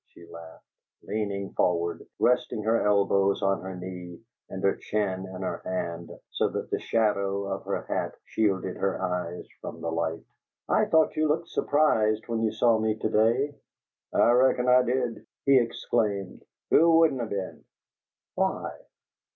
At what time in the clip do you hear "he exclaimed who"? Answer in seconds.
15.45-16.97